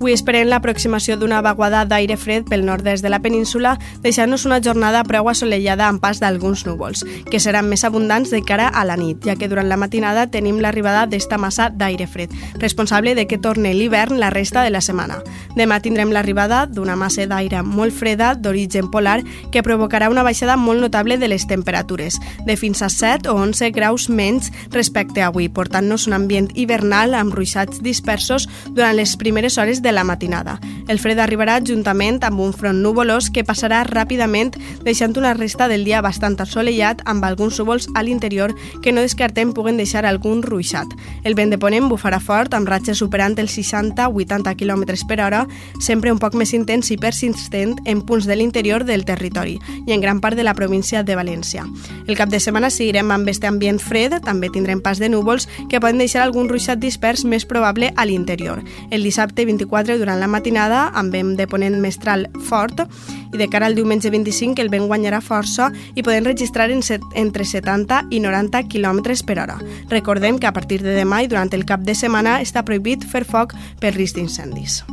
Avui 0.04 0.12
esperem 0.12 0.50
l'aproximació 0.52 1.16
d'una 1.16 1.38
vaguada 1.40 1.86
d'aire 1.88 2.18
fred 2.20 2.50
pel 2.52 2.66
nord-est 2.68 3.06
de 3.06 3.08
la 3.08 3.22
península, 3.24 3.78
deixant-nos 4.04 4.44
una 4.44 4.58
jornada 4.60 5.00
prou 5.08 5.30
assolellada 5.32 5.86
amb 5.88 6.02
pas 6.04 6.20
d'alguns 6.20 6.66
núvols, 6.68 7.06
que 7.32 7.40
seran 7.40 7.70
més 7.72 7.86
abundants 7.88 8.34
de 8.36 8.42
cara 8.44 8.66
a 8.68 8.84
la 8.84 8.98
nit, 9.00 9.24
ja 9.24 9.38
que 9.40 9.48
durant 9.48 9.70
la 9.72 9.78
matinada 9.80 10.26
tenim 10.28 10.60
l'arribada 10.60 11.06
d'esta 11.08 11.38
massa 11.40 11.70
d'aire 11.72 12.04
fred, 12.04 12.34
responsable 12.60 13.14
de 13.16 13.24
que 13.32 13.38
torne 13.38 13.72
l'hivern 13.72 14.20
la 14.20 14.28
resta 14.30 14.66
de 14.68 14.74
la 14.76 14.82
setmana. 14.84 15.22
Demà 15.56 15.80
tindrem 15.80 16.12
l'arribada 16.12 16.66
d'una 16.68 16.98
massa 17.00 17.24
d'aire 17.24 17.64
molt 17.64 17.96
freda 17.96 18.34
d'origen 18.36 18.92
polar 18.92 19.22
que 19.56 19.64
provocarà 19.64 20.12
una 20.12 20.28
baixada 20.28 20.60
molt 20.60 20.84
notable 20.84 21.16
de 21.18 21.32
les 21.32 21.48
temperatures, 21.48 22.20
de 22.44 22.58
fins 22.60 22.84
a 22.84 22.92
7 22.92 23.32
o 23.32 23.38
11 23.40 23.72
graus 23.72 24.10
menys 24.12 24.52
respecte 24.76 25.24
a 25.24 25.32
avui, 25.32 25.48
portant-nos 25.48 26.10
un 26.12 26.20
ambient 26.20 26.52
hivernal 26.60 27.16
amb 27.16 27.32
ruixats 27.32 27.80
dispersos 27.80 28.50
durant 28.76 29.00
les 29.00 29.16
primeres 29.16 29.56
hores 29.58 29.80
de 29.80 29.93
la 29.94 30.04
matinada. 30.04 30.60
El 30.88 31.00
fred 31.00 31.20
arribarà 31.24 31.60
juntament 31.64 32.20
amb 32.28 32.42
un 32.44 32.52
front 32.54 32.82
nuvolós 32.84 33.30
que 33.32 33.46
passarà 33.48 33.84
ràpidament 33.88 34.52
deixant 34.84 35.16
una 35.18 35.34
resta 35.34 35.70
del 35.72 35.86
dia 35.88 36.02
bastant 36.04 36.36
assolellat 36.44 37.02
amb 37.06 37.24
alguns 37.24 37.60
núvols 37.60 37.88
a 37.96 38.04
l'interior 38.04 38.54
que 38.84 38.92
no 38.92 39.02
descartem 39.02 39.54
puguen 39.54 39.78
deixar 39.78 40.06
algun 40.06 40.44
ruixat. 40.44 40.88
El 41.24 41.36
vent 41.36 41.54
de 41.54 41.60
ponent 41.60 41.88
bufarà 41.90 42.20
fort 42.20 42.54
amb 42.54 42.68
ratxes 42.68 43.00
superant 43.00 43.38
els 43.40 43.56
60-80 43.58 44.56
km 44.60 44.84
per 45.08 45.20
hora, 45.22 45.46
sempre 45.80 46.12
un 46.12 46.20
poc 46.20 46.36
més 46.36 46.54
intens 46.54 46.92
i 46.92 46.98
persistent 46.98 47.78
en 47.86 48.02
punts 48.02 48.28
de 48.28 48.36
l'interior 48.36 48.84
del 48.84 49.06
territori 49.06 49.60
i 49.88 49.94
en 49.94 50.02
gran 50.02 50.20
part 50.22 50.38
de 50.38 50.44
la 50.44 50.56
província 50.56 51.04
de 51.04 51.16
València. 51.16 51.66
El 52.08 52.18
cap 52.18 52.30
de 52.30 52.40
setmana 52.40 52.70
seguirem 52.74 53.12
amb 53.12 53.30
este 53.30 53.48
ambient 53.48 53.80
fred, 53.80 54.16
també 54.24 54.50
tindrem 54.50 54.82
pas 54.82 55.00
de 55.00 55.10
núvols 55.10 55.48
que 55.70 55.80
poden 55.80 56.00
deixar 56.02 56.24
algun 56.24 56.50
ruixat 56.50 56.80
dispers 56.80 57.24
més 57.26 57.46
probable 57.46 57.92
a 57.96 58.06
l'interior. 58.06 58.64
El 58.92 59.04
dissabte 59.04 59.46
24 59.46 59.83
4 59.84 60.00
durant 60.00 60.20
la 60.20 60.30
matinada 60.32 60.88
amb 60.96 61.12
vent 61.12 61.34
de 61.36 61.48
ponent 61.48 61.76
mestral 61.84 62.30
fort 62.48 62.86
i 63.34 63.38
de 63.38 63.48
cara 63.52 63.68
al 63.68 63.76
diumenge 63.76 64.12
25 64.14 64.62
el 64.64 64.72
vent 64.72 64.88
guanyarà 64.88 65.20
força 65.22 65.70
i 65.96 66.04
podem 66.04 66.24
registrar 66.30 66.72
en 66.72 66.82
set, 66.82 67.04
entre 67.16 67.44
70 67.44 68.08
i 68.12 68.22
90 68.24 68.64
km 68.72 69.04
per 69.28 69.40
hora. 69.44 69.60
Recordem 69.90 70.40
que 70.40 70.48
a 70.48 70.54
partir 70.54 70.82
de 70.82 70.96
demà 70.96 71.24
i 71.24 71.28
durant 71.28 71.52
el 71.54 71.66
cap 71.66 71.84
de 71.84 71.96
setmana 71.96 72.40
està 72.42 72.64
prohibit 72.64 73.04
fer 73.04 73.26
foc 73.26 73.56
per 73.82 73.94
risc 73.98 74.16
d'incendis. 74.16 74.84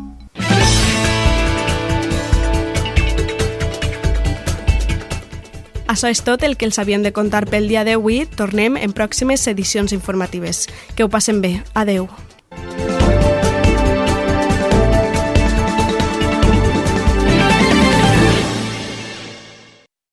Això 5.91 6.07
és 6.07 6.23
tot 6.23 6.45
el 6.47 6.57
que 6.57 6.69
els 6.69 6.79
havien 6.79 7.03
de 7.03 7.11
contar 7.11 7.49
pel 7.51 7.67
dia 7.67 7.83
d'avui. 7.83 8.23
Tornem 8.39 8.79
en 8.79 8.95
pròximes 8.95 9.47
edicions 9.51 9.93
informatives. 9.93 10.69
Que 10.95 11.03
ho 11.03 11.11
passen 11.11 11.43
bé. 11.43 11.59
Adeu. 11.75 12.07